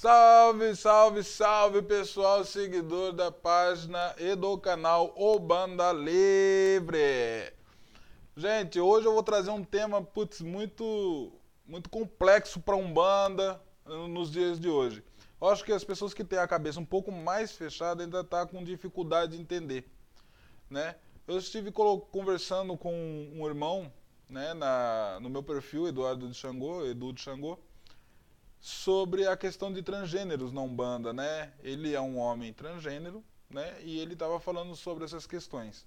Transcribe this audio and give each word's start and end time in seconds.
Salve, 0.00 0.74
salve, 0.76 1.22
salve 1.22 1.82
pessoal, 1.82 2.42
seguidor 2.42 3.12
da 3.12 3.30
página 3.30 4.14
e 4.16 4.34
do 4.34 4.56
canal 4.56 5.12
O 5.14 5.38
Banda 5.38 5.92
Livre. 5.92 7.52
Gente, 8.34 8.80
hoje 8.80 9.06
eu 9.06 9.12
vou 9.12 9.22
trazer 9.22 9.50
um 9.50 9.62
tema 9.62 10.02
putz, 10.02 10.40
muito, 10.40 11.30
muito 11.66 11.90
complexo 11.90 12.60
para 12.60 12.76
Umbanda 12.76 13.60
nos 13.84 14.30
dias 14.30 14.58
de 14.58 14.70
hoje. 14.70 15.04
Eu 15.38 15.50
acho 15.50 15.62
que 15.62 15.70
as 15.70 15.84
pessoas 15.84 16.14
que 16.14 16.24
têm 16.24 16.38
a 16.38 16.48
cabeça 16.48 16.80
um 16.80 16.86
pouco 16.86 17.12
mais 17.12 17.52
fechada 17.52 18.02
ainda 18.02 18.24
tá 18.24 18.46
com 18.46 18.64
dificuldade 18.64 19.36
de 19.36 19.42
entender. 19.42 19.84
Né? 20.70 20.96
Eu 21.28 21.36
estive 21.36 21.70
conversando 21.70 22.74
com 22.74 22.90
um 23.34 23.46
irmão 23.46 23.92
né, 24.30 24.54
na, 24.54 25.18
no 25.20 25.28
meu 25.28 25.42
perfil, 25.42 25.86
Eduardo 25.86 26.26
de 26.26 26.34
Xangô, 26.34 26.86
Edu 26.86 27.12
de 27.12 27.20
Xangô, 27.20 27.58
sobre 28.60 29.26
a 29.26 29.36
questão 29.36 29.72
de 29.72 29.82
transgêneros 29.82 30.52
na 30.52 30.60
Umbanda, 30.60 31.12
né? 31.12 31.52
Ele 31.62 31.94
é 31.94 32.00
um 32.00 32.18
homem 32.18 32.52
transgênero, 32.52 33.24
né? 33.48 33.78
E 33.82 33.98
ele 33.98 34.12
estava 34.12 34.38
falando 34.38 34.76
sobre 34.76 35.04
essas 35.04 35.26
questões. 35.26 35.86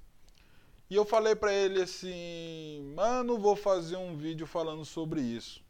E 0.90 0.96
eu 0.96 1.06
falei 1.06 1.36
para 1.36 1.54
ele 1.54 1.82
assim, 1.82 2.94
mano, 2.96 3.38
vou 3.38 3.56
fazer 3.56 3.96
um 3.96 4.16
vídeo 4.16 4.48
falando 4.48 4.84
sobre 4.84 5.22
isso. 5.22 5.64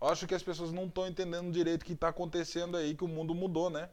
Acho 0.00 0.26
que 0.28 0.34
as 0.34 0.42
pessoas 0.42 0.70
não 0.70 0.86
estão 0.86 1.08
entendendo 1.08 1.50
direito 1.50 1.82
o 1.82 1.84
que 1.84 1.92
está 1.92 2.08
acontecendo 2.08 2.76
aí, 2.76 2.94
que 2.94 3.04
o 3.04 3.08
mundo 3.08 3.34
mudou, 3.34 3.68
né? 3.68 3.90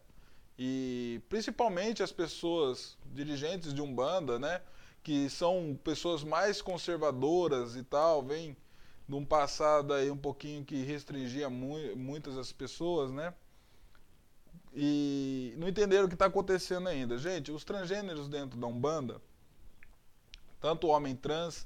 E 0.58 1.20
principalmente 1.28 2.04
as 2.04 2.12
pessoas 2.12 2.96
dirigentes 3.08 3.74
de 3.74 3.82
Umbanda, 3.82 4.38
né? 4.38 4.62
Que 5.04 5.30
são 5.30 5.78
pessoas 5.84 6.24
mais 6.24 6.62
conservadoras 6.62 7.76
e 7.76 7.84
tal, 7.84 8.22
vem 8.24 8.56
de 9.08 9.16
um 9.16 9.26
passado 9.26 9.94
aí 9.94 10.10
um 10.10 10.18
pouquinho 10.18 10.66
que 10.66 10.84
restringia 10.84 11.50
mu 11.50 11.76
muitas 11.96 12.38
as 12.38 12.52
pessoas, 12.52 13.12
né? 13.12 13.34
E 14.74 15.54
não 15.58 15.70
entenderam 15.70 16.06
o 16.06 16.08
que 16.08 16.16
está 16.16 16.26
acontecendo 16.26 16.90
ainda. 16.90 17.18
Gente, 17.18 17.52
os 17.52 17.64
transgêneros 17.64 18.28
dentro 18.28 18.60
da 18.60 18.68
Umbanda, 18.68 19.22
tanto 20.60 20.88
o 20.88 20.90
homem 20.90 21.16
trans 21.16 21.66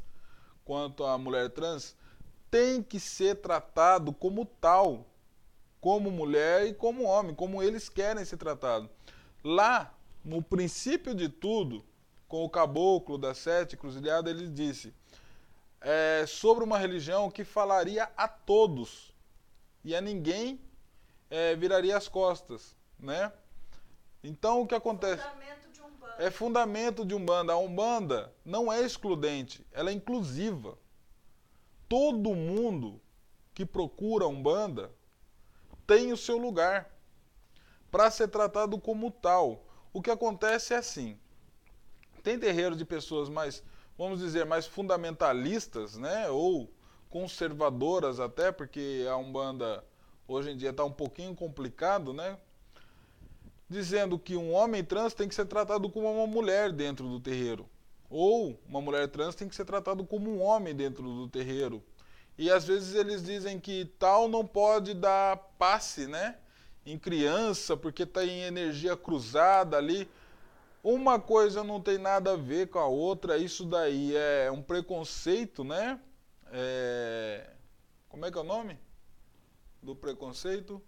quanto 0.63 1.03
a 1.03 1.17
mulher 1.17 1.49
trans, 1.49 1.95
tem 2.51 2.83
que 2.83 2.99
ser 2.99 3.35
tratado 3.35 4.13
como 4.13 4.45
tal, 4.45 5.07
como 5.81 6.11
mulher 6.11 6.67
e 6.67 6.73
como 6.73 7.03
homem, 7.03 7.33
como 7.33 7.63
eles 7.63 7.89
querem 7.89 8.23
ser 8.25 8.37
tratados. 8.37 8.89
Lá, 9.43 9.93
no 10.23 10.41
princípio 10.43 11.15
de 11.15 11.29
tudo, 11.29 11.83
com 12.27 12.43
o 12.43 12.49
caboclo 12.49 13.17
das 13.17 13.39
sete 13.39 13.75
cruzilhadas, 13.75 14.31
ele 14.31 14.47
disse: 14.47 14.93
é, 15.81 16.25
sobre 16.27 16.63
uma 16.63 16.77
religião 16.77 17.29
que 17.31 17.43
falaria 17.43 18.09
a 18.17 18.27
todos 18.27 19.13
e 19.83 19.95
a 19.95 20.01
ninguém 20.01 20.59
é, 21.29 21.55
viraria 21.55 21.95
as 21.95 22.07
costas, 22.07 22.75
né? 22.97 23.31
Então 24.23 24.61
o 24.61 24.67
que 24.67 24.75
acontece? 24.75 25.23
Fundamento 25.23 25.71
de 25.71 25.81
Umbanda. 25.81 26.15
É 26.17 26.31
fundamento 26.31 27.05
de 27.05 27.15
Umbanda. 27.15 27.53
A 27.53 27.57
Umbanda 27.57 28.33
não 28.43 28.71
é 28.71 28.81
excludente, 28.81 29.65
ela 29.71 29.89
é 29.89 29.93
inclusiva. 29.93 30.77
Todo 31.87 32.35
mundo 32.35 33.01
que 33.53 33.65
procura 33.65 34.27
Umbanda 34.27 34.91
tem 35.87 36.11
o 36.11 36.17
seu 36.17 36.37
lugar 36.37 36.89
para 37.89 38.11
ser 38.11 38.27
tratado 38.27 38.79
como 38.79 39.09
tal. 39.09 39.65
O 39.91 40.01
que 40.01 40.11
acontece 40.11 40.73
é 40.73 40.77
assim: 40.77 41.19
tem 42.21 42.37
terreiros 42.37 42.77
de 42.77 42.85
pessoas 42.85 43.29
mais 43.29 43.63
vamos 43.99 44.21
dizer, 44.21 44.45
mais 44.45 44.65
fundamentalistas, 44.65 45.97
né? 45.97 46.29
Ou 46.29 46.71
conservadoras 47.09 48.21
até, 48.21 48.49
porque 48.49 49.05
a 49.11 49.17
Umbanda 49.17 49.83
hoje 50.25 50.51
em 50.51 50.55
dia 50.55 50.69
está 50.69 50.85
um 50.85 50.91
pouquinho 50.91 51.35
complicado, 51.35 52.13
né? 52.13 52.37
Dizendo 53.69 54.17
que 54.17 54.37
um 54.37 54.53
homem 54.53 54.85
trans 54.85 55.13
tem 55.13 55.27
que 55.27 55.35
ser 55.35 55.45
tratado 55.45 55.89
como 55.89 56.09
uma 56.09 56.25
mulher 56.25 56.71
dentro 56.71 57.09
do 57.09 57.19
terreiro. 57.19 57.69
Ou 58.09 58.57
uma 58.65 58.79
mulher 58.79 59.09
trans 59.09 59.35
tem 59.35 59.49
que 59.49 59.55
ser 59.55 59.65
tratado 59.65 60.05
como 60.05 60.31
um 60.31 60.41
homem 60.41 60.73
dentro 60.73 61.03
do 61.03 61.27
terreiro. 61.27 61.83
E 62.37 62.49
às 62.49 62.65
vezes 62.65 62.95
eles 62.95 63.21
dizem 63.21 63.59
que 63.59 63.83
tal 63.99 64.29
não 64.29 64.47
pode 64.47 64.93
dar 64.93 65.35
passe, 65.57 66.07
né? 66.07 66.37
Em 66.85 66.97
criança, 66.97 67.75
porque 67.75 68.03
está 68.03 68.23
em 68.23 68.43
energia 68.43 68.95
cruzada 68.95 69.75
ali. 69.75 70.09
Uma 70.81 71.19
coisa 71.19 71.63
não 71.63 71.81
tem 71.81 71.97
nada 71.97 72.33
a 72.33 72.37
ver 72.37 72.69
com 72.69 72.79
a 72.79 72.87
outra, 72.87 73.37
isso 73.37 73.65
daí 73.65 74.15
é 74.15 74.49
um 74.49 74.61
preconceito, 74.61 75.63
né? 75.63 75.99
É... 76.51 77.53
Como 78.07 78.25
é 78.25 78.31
que 78.31 78.37
é 78.37 78.41
o 78.41 78.45
nome? 78.45 78.79
Do 79.81 79.93
preconceito? 79.95 80.81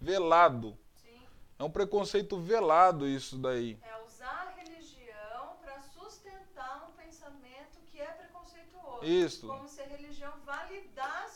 Velado. 0.00 0.76
Sim. 0.94 1.20
É 1.58 1.64
um 1.64 1.70
preconceito 1.70 2.40
velado 2.40 3.06
isso 3.06 3.38
daí. 3.38 3.78
É 3.82 4.02
usar 4.04 4.48
a 4.48 4.62
religião 4.62 5.56
para 5.60 5.80
sustentar 5.80 6.88
um 6.88 6.92
pensamento 6.92 7.78
que 7.86 8.00
é 8.00 8.06
preconceituoso. 8.06 9.04
Isso. 9.04 9.46
Como 9.46 9.68
se 9.68 9.82
a 9.82 9.86
religião 9.86 10.32
validasse 10.44 11.35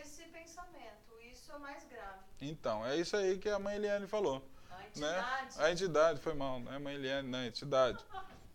esse, 0.00 0.22
pensamento. 0.24 1.20
Isso 1.30 1.52
é 1.52 1.58
mais 1.58 1.84
grave. 1.84 2.20
Então, 2.40 2.86
é 2.86 2.96
isso 2.96 3.16
aí 3.16 3.38
que 3.38 3.48
a 3.48 3.58
mãe 3.58 3.76
Eliane 3.76 4.06
falou. 4.06 4.42
A 4.70 4.78
né? 4.78 4.86
entidade. 4.88 5.54
A 5.58 5.72
entidade, 5.72 6.20
foi 6.20 6.34
mal, 6.34 6.60
não 6.60 6.72
é 6.72 6.78
mãe 6.78 6.94
Eliane, 6.94 7.28
não, 7.28 7.38
é 7.38 7.46
entidade. 7.46 8.04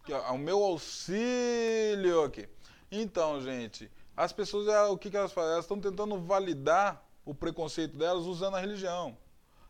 Ó, 0.09 0.33
o 0.33 0.37
meu 0.37 0.63
auxílio 0.63 2.23
aqui. 2.23 2.47
Então, 2.91 3.41
gente, 3.41 3.91
as 4.15 4.33
pessoas, 4.33 4.67
o 4.89 4.97
que, 4.97 5.09
que 5.09 5.17
elas 5.17 5.31
fazem? 5.31 5.53
Elas 5.53 5.65
estão 5.65 5.79
tentando 5.79 6.19
validar 6.19 7.03
o 7.25 7.33
preconceito 7.33 7.97
delas 7.97 8.25
usando 8.25 8.55
a 8.55 8.59
religião. 8.59 9.17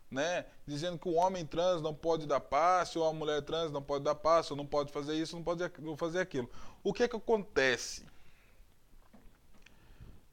Né? 0.09 0.45
Dizendo 0.65 0.99
que 0.99 1.07
o 1.07 1.13
homem 1.13 1.45
trans 1.45 1.81
não 1.81 1.93
pode 1.93 2.25
dar 2.25 2.41
passe, 2.41 2.97
ou 2.97 3.07
a 3.07 3.13
mulher 3.13 3.41
trans 3.43 3.71
não 3.71 3.81
pode 3.81 4.03
dar 4.03 4.15
passe, 4.15 4.51
ou 4.51 4.57
não 4.57 4.65
pode 4.65 4.91
fazer 4.91 5.15
isso, 5.15 5.35
não 5.35 5.43
pode 5.43 5.63
fazer 5.95 6.19
aquilo. 6.19 6.49
O 6.83 6.93
que 6.93 7.03
é 7.03 7.07
que 7.07 7.15
acontece? 7.15 8.05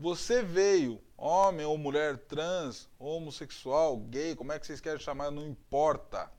Você 0.00 0.42
veio, 0.42 1.00
homem 1.18 1.66
ou 1.66 1.76
mulher 1.76 2.16
trans, 2.16 2.88
homossexual, 2.98 3.96
gay, 3.96 4.36
como 4.36 4.52
é 4.52 4.58
que 4.58 4.66
vocês 4.66 4.80
querem 4.80 5.00
chamar, 5.00 5.32
não 5.32 5.46
importa. 5.46 6.30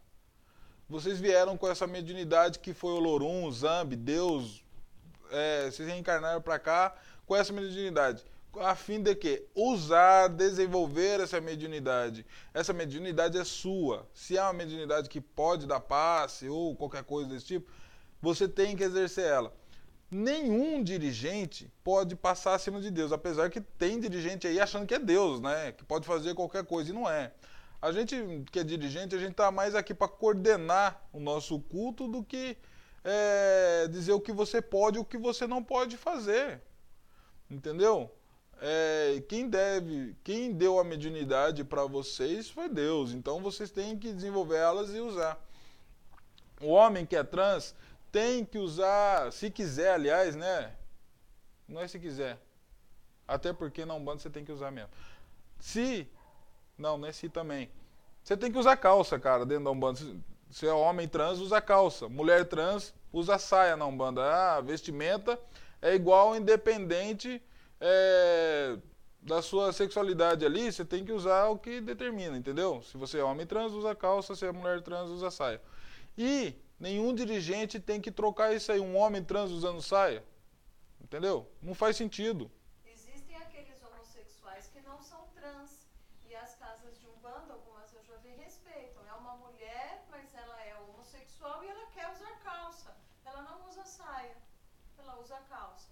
Vocês 0.87 1.19
vieram 1.19 1.57
com 1.57 1.67
essa 1.67 1.85
mediunidade 1.85 2.57
que 2.57 2.73
foi 2.73 2.93
Olorum, 2.93 3.51
Zambi, 3.51 3.97
Deus, 3.97 4.63
é, 5.29 5.69
vocês 5.69 5.87
reencarnaram 5.87 6.41
para 6.41 6.57
cá 6.57 6.95
com 7.25 7.35
essa 7.35 7.51
mediunidade. 7.51 8.23
A 8.55 8.73
fim 8.73 8.99
de 8.99 9.13
que? 9.13 9.45
Usar, 9.53 10.29
desenvolver 10.29 11.19
essa 11.19 11.39
mediunidade. 11.39 12.25
Essa 12.51 12.73
mediunidade 12.73 13.37
é 13.37 13.43
sua. 13.43 14.07
Se 14.11 14.39
há 14.39 14.45
uma 14.45 14.53
mediunidade 14.53 15.09
que 15.09 15.21
pode 15.21 15.67
dar 15.67 15.79
passe 15.79 16.49
ou 16.49 16.75
qualquer 16.75 17.03
coisa 17.03 17.29
desse 17.29 17.45
tipo, 17.45 17.71
você 18.19 18.47
tem 18.47 18.75
que 18.75 18.83
exercer 18.83 19.25
ela 19.25 19.53
nenhum 20.11 20.83
dirigente 20.83 21.71
pode 21.83 22.15
passar 22.15 22.55
acima 22.55 22.81
de 22.81 22.89
Deus, 22.89 23.11
apesar 23.11 23.49
que 23.49 23.61
tem 23.61 23.99
dirigente 23.99 24.47
aí 24.47 24.59
achando 24.59 24.85
que 24.85 24.95
é 24.95 24.99
Deus, 24.99 25.39
né? 25.39 25.71
Que 25.71 25.83
pode 25.83 26.05
fazer 26.05 26.33
qualquer 26.33 26.65
coisa 26.65 26.89
e 26.89 26.93
não 26.93 27.09
é. 27.09 27.31
A 27.81 27.91
gente 27.91 28.15
que 28.51 28.59
é 28.59 28.63
dirigente, 28.63 29.15
a 29.15 29.19
gente 29.19 29.31
está 29.31 29.51
mais 29.51 29.75
aqui 29.75 29.93
para 29.93 30.07
coordenar 30.07 31.01
o 31.13 31.19
nosso 31.19 31.59
culto 31.59 32.07
do 32.07 32.23
que 32.23 32.57
é, 33.03 33.87
dizer 33.87 34.11
o 34.11 34.19
que 34.19 34.33
você 34.33 34.61
pode 34.61 34.97
e 34.97 35.01
o 35.01 35.05
que 35.05 35.17
você 35.17 35.47
não 35.47 35.63
pode 35.63 35.95
fazer. 35.95 36.61
Entendeu? 37.49 38.11
É, 38.61 39.23
quem 39.29 39.49
deve, 39.49 40.15
quem 40.23 40.51
deu 40.51 40.79
a 40.79 40.83
mediunidade 40.83 41.63
para 41.63 41.85
vocês 41.85 42.49
foi 42.49 42.67
Deus. 42.67 43.13
Então 43.13 43.41
vocês 43.41 43.71
têm 43.71 43.97
que 43.97 44.11
desenvolver 44.11 44.57
elas 44.57 44.93
e 44.93 44.99
usar. 44.99 45.39
O 46.61 46.67
homem 46.67 47.05
que 47.05 47.15
é 47.15 47.23
trans, 47.23 47.73
tem 48.11 48.43
que 48.43 48.57
usar, 48.57 49.31
se 49.31 49.49
quiser, 49.49 49.93
aliás, 49.93 50.35
né? 50.35 50.73
Não 51.67 51.81
é 51.81 51.87
se 51.87 51.99
quiser. 51.99 52.39
Até 53.27 53.53
porque 53.53 53.85
na 53.85 53.93
Umbanda 53.93 54.19
você 54.19 54.29
tem 54.29 54.43
que 54.43 54.51
usar 54.51 54.71
mesmo. 54.71 54.89
Se. 55.59 56.07
Não, 56.77 56.97
não 56.97 57.07
é 57.07 57.11
se 57.11 57.29
também. 57.29 57.69
Você 58.23 58.35
tem 58.35 58.51
que 58.51 58.57
usar 58.57 58.75
calça, 58.77 59.19
cara, 59.19 59.45
dentro 59.45 59.65
da 59.65 59.71
Umbanda. 59.71 59.99
Se 60.49 60.67
é 60.67 60.73
homem 60.73 61.07
trans, 61.07 61.39
usa 61.39 61.61
calça. 61.61 62.09
Mulher 62.09 62.45
trans, 62.45 62.93
usa 63.13 63.37
saia 63.37 63.77
na 63.77 63.85
Umbanda. 63.85 64.21
Ah, 64.23 64.61
vestimenta 64.61 65.39
é 65.81 65.93
igual 65.93 66.35
independente 66.35 67.41
é, 67.79 68.77
da 69.21 69.41
sua 69.41 69.71
sexualidade 69.71 70.43
ali. 70.43 70.71
Você 70.71 70.83
tem 70.83 71.05
que 71.05 71.11
usar 71.11 71.47
o 71.49 71.57
que 71.57 71.79
determina, 71.79 72.35
entendeu? 72.35 72.81
Se 72.81 72.97
você 72.97 73.19
é 73.19 73.23
homem 73.23 73.45
trans, 73.45 73.73
usa 73.73 73.93
calça. 73.93 74.35
Se 74.35 74.45
é 74.45 74.51
mulher 74.51 74.81
trans, 74.81 75.09
usa 75.09 75.29
saia. 75.29 75.61
E 76.17 76.55
Nenhum 76.79 77.13
dirigente 77.13 77.79
tem 77.79 77.99
que 77.99 78.11
trocar 78.11 78.55
isso 78.55 78.71
aí, 78.71 78.79
um 78.79 78.95
homem 78.95 79.23
trans 79.23 79.51
usando 79.51 79.81
saia. 79.81 80.23
Entendeu? 81.01 81.45
Não 81.61 81.75
faz 81.75 81.97
sentido. 81.97 82.49
Existem 82.85 83.35
aqueles 83.35 83.83
homossexuais 83.83 84.67
que 84.67 84.79
não 84.81 85.01
são 85.01 85.27
trans. 85.35 85.85
E 86.29 86.35
as 86.35 86.55
casas 86.55 86.97
de 86.99 87.07
Umbanda, 87.07 87.53
algumas 87.53 87.93
eu 87.93 88.03
já 88.03 88.15
vi, 88.17 88.29
respeitam. 88.29 89.03
É 89.07 89.13
uma 89.13 89.35
mulher, 89.35 90.05
mas 90.09 90.33
ela 90.33 90.63
é 90.63 90.75
homossexual 90.75 91.63
e 91.63 91.67
ela 91.67 91.85
quer 91.87 92.09
usar 92.13 92.39
calça. 92.43 92.95
Ela 93.25 93.41
não 93.41 93.67
usa 93.67 93.83
saia. 93.83 94.37
Ela 94.97 95.19
usa 95.19 95.35
calça. 95.49 95.89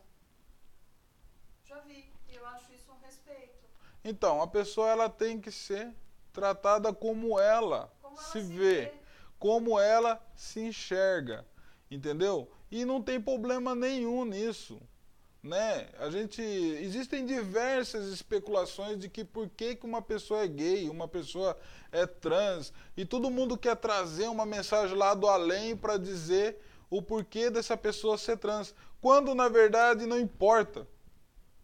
Já 1.65 1.79
vi. 1.81 2.09
E 2.29 2.35
eu 2.35 2.45
acho 2.47 2.73
isso 2.73 2.91
um 2.93 3.05
respeito. 3.05 3.65
Então, 4.05 4.41
a 4.41 4.47
pessoa 4.47 4.89
ela 4.89 5.09
tem 5.09 5.41
que 5.41 5.51
ser 5.51 5.93
tratada 6.31 6.93
como 6.93 7.39
ela 7.39 7.91
Como 8.01 8.15
ela 8.15 8.27
se 8.27 8.39
vê, 8.39 8.93
como 9.39 9.79
ela 9.79 10.21
se 10.35 10.59
enxerga, 10.59 11.45
entendeu? 11.89 12.49
E 12.71 12.85
não 12.85 13.01
tem 13.01 13.19
problema 13.19 13.73
nenhum 13.75 14.25
nisso, 14.25 14.81
né? 15.41 15.87
A 15.99 16.09
gente 16.09 16.41
existem 16.41 17.25
diversas 17.25 18.07
especulações 18.07 18.97
de 18.99 19.07
que 19.09 19.23
por 19.23 19.49
que, 19.49 19.75
que 19.75 19.85
uma 19.85 20.01
pessoa 20.01 20.43
é 20.43 20.47
gay, 20.47 20.89
uma 20.89 21.07
pessoa 21.07 21.57
é 21.91 22.05
trans, 22.05 22.73
e 22.95 23.05
todo 23.05 23.31
mundo 23.31 23.57
quer 23.57 23.75
trazer 23.75 24.27
uma 24.27 24.45
mensagem 24.45 24.95
lá 24.95 25.13
do 25.13 25.27
além 25.27 25.75
para 25.75 25.97
dizer 25.97 26.59
o 26.89 27.01
porquê 27.01 27.49
dessa 27.49 27.77
pessoa 27.77 28.17
ser 28.17 28.37
trans, 28.37 28.73
quando 28.99 29.35
na 29.35 29.47
verdade 29.47 30.05
não 30.05 30.19
importa 30.19 30.87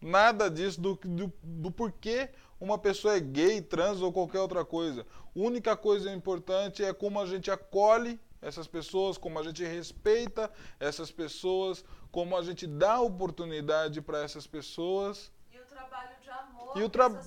nada 0.04 0.50
disso 0.50 0.80
do, 0.82 0.96
do, 0.96 1.34
do 1.42 1.72
porquê 1.72 2.30
uma 2.60 2.78
pessoa 2.78 3.16
é 3.16 3.20
gay, 3.20 3.62
trans 3.62 4.02
ou 4.02 4.12
qualquer 4.12 4.40
outra 4.40 4.64
coisa. 4.64 5.06
A 5.24 5.30
única 5.36 5.76
coisa 5.76 6.12
importante 6.12 6.84
é 6.84 6.94
como 6.94 7.20
a 7.20 7.26
gente 7.26 7.50
acolhe 7.52 8.20
essas 8.42 8.68
pessoas, 8.68 9.18
como 9.18 9.40
a 9.40 9.44
gente 9.44 9.64
respeita 9.64 10.52
essas 10.80 11.12
pessoas, 11.12 11.84
como 12.12 12.38
a 12.38 12.42
gente 12.42 12.68
dá 12.68 13.00
oportunidade 13.02 14.02
para 14.02 14.22
essas 14.22 14.46
pessoas. 14.46 15.32
E 15.52 15.58
o 15.58 15.66
trabalho 15.66 16.16
de 16.22 16.30
amor 16.30 16.78
E 16.78 16.84
o 16.84 16.90
tra- 16.90 17.22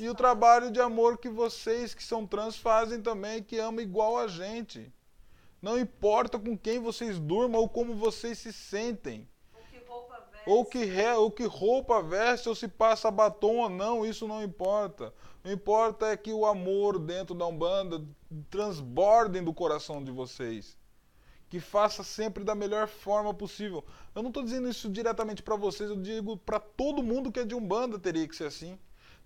E 0.00 0.08
o 0.08 0.14
trabalho 0.14 0.70
de 0.70 0.80
amor 0.80 1.18
que 1.18 1.28
vocês 1.28 1.92
que 1.94 2.04
são 2.04 2.24
trans 2.26 2.56
fazem 2.56 3.00
também, 3.02 3.42
que 3.42 3.58
amam 3.58 3.80
igual 3.80 4.16
a 4.18 4.28
gente. 4.28 4.92
Não 5.60 5.76
importa 5.76 6.38
com 6.38 6.56
quem 6.56 6.78
vocês 6.78 7.18
durmam 7.18 7.60
ou 7.60 7.68
como 7.68 7.94
vocês 7.96 8.38
se 8.38 8.52
sentem. 8.52 9.28
O 9.54 9.64
que 9.70 9.78
roupa 9.88 10.20
veste. 10.30 10.37
Ou 10.48 10.64
que, 10.64 10.82
re, 10.82 11.12
ou 11.12 11.30
que 11.30 11.44
roupa 11.44 12.02
veste, 12.02 12.48
ou 12.48 12.54
se 12.54 12.66
passa 12.66 13.10
batom 13.10 13.58
ou 13.58 13.68
não, 13.68 14.06
isso 14.06 14.26
não 14.26 14.42
importa. 14.42 15.12
O 15.44 15.50
importa 15.50 16.06
é 16.06 16.16
que 16.16 16.32
o 16.32 16.46
amor 16.46 16.98
dentro 16.98 17.34
da 17.34 17.46
Umbanda 17.46 18.02
transbordem 18.48 19.44
do 19.44 19.52
coração 19.52 20.02
de 20.02 20.10
vocês. 20.10 20.74
Que 21.50 21.60
faça 21.60 22.02
sempre 22.02 22.44
da 22.44 22.54
melhor 22.54 22.88
forma 22.88 23.34
possível. 23.34 23.84
Eu 24.14 24.22
não 24.22 24.30
estou 24.30 24.42
dizendo 24.42 24.70
isso 24.70 24.88
diretamente 24.88 25.42
para 25.42 25.54
vocês, 25.54 25.90
eu 25.90 25.96
digo 25.96 26.38
para 26.38 26.58
todo 26.58 27.02
mundo 27.02 27.30
que 27.30 27.40
é 27.40 27.44
de 27.44 27.54
Umbanda 27.54 27.98
teria 27.98 28.26
que 28.26 28.34
ser 28.34 28.46
assim. 28.46 28.78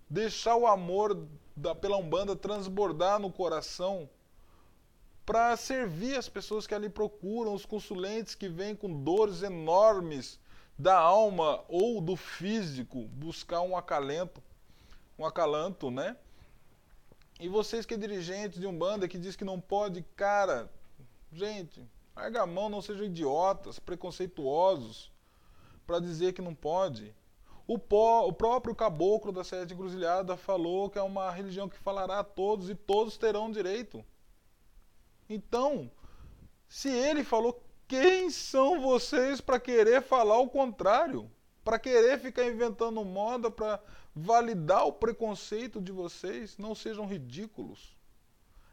Deixar 0.09 0.57
o 0.57 0.67
amor 0.67 1.25
da, 1.55 1.73
pela 1.73 1.95
Umbanda 1.95 2.35
transbordar 2.35 3.17
no 3.17 3.31
coração 3.31 4.09
para 5.25 5.55
servir 5.55 6.17
as 6.17 6.27
pessoas 6.27 6.67
que 6.67 6.75
ali 6.75 6.89
procuram, 6.89 7.53
os 7.53 7.65
consulentes 7.65 8.35
que 8.35 8.49
vêm 8.49 8.75
com 8.75 9.03
dores 9.03 9.41
enormes 9.41 10.42
da 10.77 10.97
alma 10.97 11.63
ou 11.67 12.01
do 12.01 12.15
físico, 12.15 13.07
buscar 13.09 13.61
um 13.61 13.77
acalento, 13.77 14.41
um 15.17 15.25
acalanto, 15.25 15.91
né? 15.91 16.17
E 17.39 17.47
vocês 17.47 17.85
que 17.85 17.93
é 17.93 17.97
dirigente 17.97 18.59
de 18.59 18.67
Umbanda 18.67 19.07
que 19.07 19.17
diz 19.17 19.35
que 19.35 19.43
não 19.43 19.59
pode, 19.59 20.03
cara, 20.15 20.71
gente, 21.31 21.87
larga 22.15 22.43
a 22.43 22.47
mão, 22.47 22.69
não 22.69 22.81
sejam 22.81 23.05
idiotas, 23.05 23.79
preconceituosos, 23.79 25.11
para 25.85 25.99
dizer 25.99 26.33
que 26.33 26.41
não 26.41 26.55
pode. 26.55 27.13
O, 27.65 27.79
pó, 27.79 28.27
o 28.27 28.33
próprio 28.33 28.75
caboclo 28.75 29.31
da 29.31 29.43
Sete 29.43 29.73
Encruzilhada 29.73 30.35
falou 30.35 30.89
que 30.89 30.99
é 30.99 31.01
uma 31.01 31.31
religião 31.31 31.69
que 31.69 31.77
falará 31.77 32.19
a 32.19 32.23
todos 32.23 32.69
e 32.69 32.75
todos 32.75 33.17
terão 33.17 33.51
direito. 33.51 34.03
Então, 35.29 35.89
se 36.67 36.89
ele 36.89 37.23
falou, 37.23 37.62
quem 37.93 38.27
são 38.31 38.81
vocês 38.81 39.39
para 39.39 39.59
querer 39.59 40.01
falar 40.01 40.39
o 40.39 40.49
contrário? 40.49 41.29
Para 41.63 41.77
querer 41.77 42.19
ficar 42.19 42.43
inventando 42.43 43.05
moda 43.05 43.51
para 43.51 43.79
validar 44.15 44.87
o 44.87 44.93
preconceito 44.93 45.79
de 45.79 45.91
vocês? 45.91 46.57
Não 46.57 46.73
sejam 46.73 47.05
ridículos. 47.05 47.95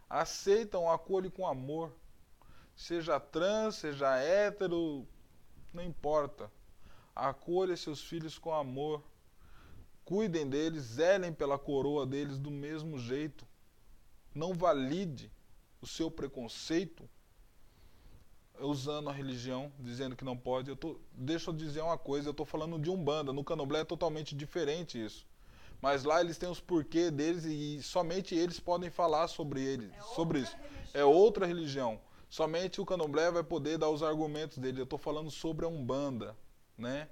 Aceitam, 0.08 0.90
acolhem 0.90 1.28
com 1.28 1.46
amor. 1.46 1.94
Seja 2.74 3.20
trans, 3.20 3.74
seja 3.74 4.16
hétero, 4.16 5.06
não 5.70 5.84
importa. 5.84 6.50
Acolha 7.14 7.76
seus 7.76 8.02
filhos 8.02 8.38
com 8.38 8.54
amor. 8.54 9.04
Cuidem 10.02 10.48
deles, 10.48 10.82
zelem 10.82 11.30
pela 11.30 11.58
coroa 11.58 12.06
deles 12.06 12.38
do 12.38 12.50
mesmo 12.50 12.98
jeito. 12.98 13.46
Não 14.34 14.54
valide 14.54 15.30
o 15.78 15.86
seu 15.86 16.10
preconceito 16.10 17.06
usando 18.60 19.08
a 19.08 19.12
religião, 19.12 19.72
dizendo 19.78 20.14
que 20.16 20.24
não 20.24 20.36
pode. 20.36 20.68
Eu 20.70 20.76
tô, 20.76 20.96
deixa 21.12 21.50
eu 21.50 21.54
dizer 21.54 21.82
uma 21.82 21.98
coisa, 21.98 22.28
eu 22.28 22.32
estou 22.32 22.46
falando 22.46 22.78
de 22.78 22.90
Umbanda. 22.90 23.32
No 23.32 23.44
Candomblé 23.44 23.80
é 23.80 23.84
totalmente 23.84 24.34
diferente 24.34 25.02
isso. 25.02 25.26
Mas 25.80 26.04
lá 26.04 26.20
eles 26.20 26.36
têm 26.36 26.48
os 26.50 26.60
porquês 26.60 27.10
deles 27.10 27.44
e 27.44 27.82
somente 27.82 28.34
eles 28.34 28.60
podem 28.60 28.90
falar 28.90 29.28
sobre 29.28 29.62
eles, 29.62 29.90
É 29.96 30.02
sobre 30.14 30.40
isso. 30.40 30.54
religião. 30.56 30.90
É 30.94 31.04
outra 31.04 31.46
religião. 31.46 32.00
Somente 32.28 32.80
o 32.80 32.86
Candomblé 32.86 33.30
vai 33.30 33.42
poder 33.42 33.78
dar 33.78 33.88
os 33.88 34.02
argumentos 34.02 34.58
dele. 34.58 34.80
Eu 34.80 34.84
estou 34.84 34.98
falando 34.98 35.30
sobre 35.30 35.64
a 35.64 35.68
Umbanda, 35.68 36.36
né? 36.76 37.08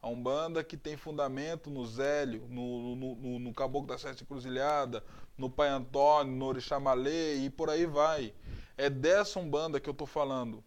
A 0.00 0.08
Umbanda 0.08 0.64
que 0.64 0.76
tem 0.76 0.96
fundamento 0.96 1.70
no 1.70 1.86
Zélio, 1.86 2.46
no, 2.48 2.96
no, 2.96 3.14
no, 3.14 3.38
no 3.38 3.52
Caboclo 3.54 3.86
da 3.88 3.98
Sete 3.98 4.22
Encruzilhada, 4.24 5.04
no 5.36 5.48
Pai 5.50 5.68
Antônio, 5.68 6.32
no 6.34 6.46
Orixá 6.46 6.80
Malê 6.80 7.36
e 7.36 7.50
por 7.50 7.70
aí 7.70 7.86
vai. 7.86 8.32
É 8.76 8.88
dessa 8.88 9.38
Umbanda 9.38 9.78
que 9.78 9.88
eu 9.88 9.92
estou 9.92 10.06
falando. 10.06 10.62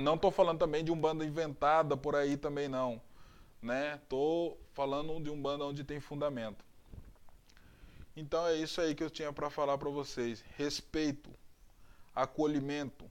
Não 0.00 0.14
estou 0.14 0.30
falando 0.30 0.58
também 0.58 0.84
de 0.84 0.90
Umbanda 0.90 1.24
inventada 1.24 1.96
por 1.96 2.16
aí 2.16 2.36
também 2.36 2.68
não. 2.68 3.00
Né? 3.62 4.00
Tô 4.08 4.56
falando 4.72 5.22
de 5.22 5.30
Umbanda 5.30 5.64
onde 5.64 5.84
tem 5.84 6.00
fundamento. 6.00 6.64
Então 8.16 8.46
é 8.46 8.56
isso 8.56 8.80
aí 8.80 8.94
que 8.94 9.02
eu 9.02 9.10
tinha 9.10 9.32
para 9.32 9.50
falar 9.50 9.78
para 9.78 9.90
vocês. 9.90 10.44
Respeito, 10.56 11.30
acolhimento, 12.14 13.10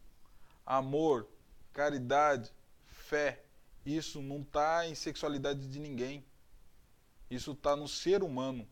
amor, 0.66 1.28
caridade, 1.74 2.52
fé. 2.86 3.42
Isso 3.86 4.22
não 4.22 4.42
está 4.42 4.88
em 4.88 4.96
sexualidade 4.96 5.68
de 5.68 5.80
ninguém. 5.80 6.24
Isso 7.30 7.52
está 7.52 7.76
no 7.76 7.88
ser 7.88 8.24
humano. 8.24 8.68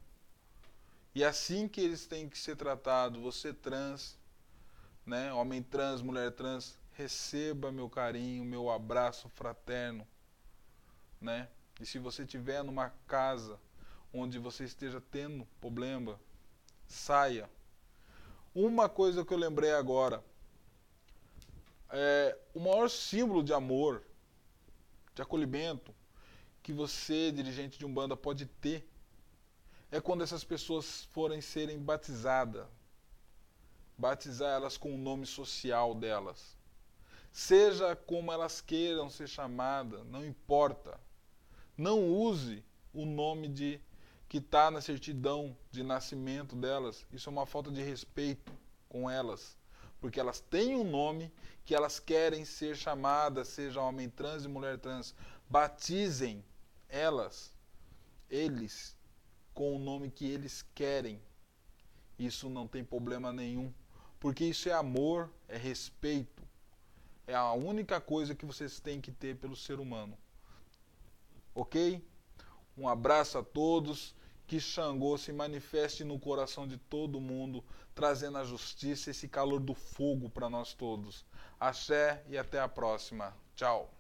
E 1.16 1.24
assim 1.24 1.68
que 1.68 1.82
eles 1.82 2.06
têm 2.06 2.30
que 2.30 2.38
ser 2.38 2.56
tratados. 2.56 3.20
Você 3.22 3.54
trans, 3.54 4.18
né? 5.06 5.34
Homem 5.34 5.64
trans, 5.64 6.02
mulher 6.02 6.32
trans, 6.32 6.78
receba 6.98 7.72
meu 7.72 7.88
carinho, 7.88 8.44
meu 8.44 8.72
abraço 8.72 9.30
fraterno, 9.30 10.06
né? 11.22 11.48
E 11.80 11.86
se 11.86 12.00
você 12.00 12.24
estiver 12.24 12.64
numa 12.64 12.90
casa 13.06 13.60
onde 14.12 14.40
você 14.40 14.64
esteja 14.64 15.00
tendo 15.00 15.46
problema, 15.62 16.20
saia. 16.88 17.48
Uma 18.54 18.90
coisa 18.90 19.24
que 19.24 19.32
eu 19.32 19.38
lembrei 19.38 19.74
agora, 19.74 20.24
é 21.92 22.36
o 22.56 22.60
maior 22.60 22.90
símbolo 22.90 23.44
de 23.44 23.54
amor, 23.54 24.04
de 25.14 25.22
acolhimento 25.22 25.94
que 26.64 26.74
você, 26.74 27.32
dirigente 27.32 27.78
de 27.78 27.86
Umbanda, 27.86 28.18
pode 28.18 28.48
ter 28.48 28.90
é 29.92 30.02
quando 30.02 30.24
essas 30.24 30.44
pessoas 30.44 31.06
forem 31.14 31.42
serem 31.42 31.80
batizadas. 31.80 32.66
Batizar 33.96 34.56
elas 34.56 34.78
com 34.78 34.94
o 34.94 34.98
nome 34.98 35.26
social 35.28 35.94
delas. 35.94 36.57
Seja 37.38 37.96
como 37.96 38.32
elas 38.32 38.62
queiram 38.62 39.12
ser 39.12 39.28
chamadas, 39.28 40.04
não 40.08 40.26
importa. 40.26 41.00
Não 41.78 42.04
use 42.04 42.66
o 42.92 43.06
nome 43.06 43.48
de 43.48 43.80
que 44.28 44.40
está 44.40 44.72
na 44.72 44.82
certidão 44.82 45.56
de 45.70 45.84
nascimento 45.84 46.56
delas. 46.56 47.06
Isso 47.14 47.30
é 47.30 47.32
uma 47.32 47.46
falta 47.46 47.70
de 47.70 47.84
respeito 47.84 48.52
com 48.90 49.08
elas. 49.08 49.56
Porque 50.02 50.20
elas 50.20 50.40
têm 50.40 50.76
um 50.76 50.84
nome 50.84 51.32
que 51.64 51.76
elas 51.76 52.00
querem 52.00 52.44
ser 52.44 52.76
chamadas, 52.76 53.50
seja 53.50 53.82
homem 53.82 54.10
trans 54.10 54.44
e 54.44 54.48
mulher 54.48 54.80
trans. 54.80 55.14
Batizem 55.48 56.44
elas, 56.90 57.54
eles, 58.32 58.98
com 59.54 59.76
o 59.76 59.80
nome 59.80 60.10
que 60.10 60.26
eles 60.26 60.66
querem. 60.74 61.22
Isso 62.18 62.50
não 62.50 62.68
tem 62.68 62.84
problema 62.84 63.32
nenhum. 63.32 63.72
Porque 64.20 64.44
isso 64.44 64.70
é 64.70 64.74
amor, 64.74 65.32
é 65.48 65.56
respeito. 65.56 66.37
É 67.28 67.36
a 67.36 67.52
única 67.52 68.00
coisa 68.00 68.34
que 68.34 68.46
vocês 68.46 68.80
têm 68.80 69.02
que 69.02 69.12
ter 69.12 69.36
pelo 69.36 69.56
ser 69.56 69.82
humano. 69.82 70.18
Ok? 71.54 72.02
Um 72.78 72.88
abraço 72.88 73.38
a 73.38 73.44
todos. 73.44 74.16
Que 74.48 74.62
Xangô 74.62 75.18
se 75.18 75.34
manifeste 75.34 76.06
no 76.06 76.18
coração 76.18 76.66
de 76.66 76.78
todo 76.78 77.20
mundo, 77.20 77.62
trazendo 77.94 78.38
a 78.38 78.46
justiça 78.46 79.10
e 79.10 79.12
esse 79.12 79.28
calor 79.28 79.60
do 79.60 79.74
fogo 79.74 80.30
para 80.30 80.50
nós 80.50 80.74
todos. 80.74 81.26
Axé 81.60 82.24
e 82.30 82.38
até 82.38 82.58
a 82.62 82.70
próxima. 82.70 83.36
Tchau. 83.58 83.97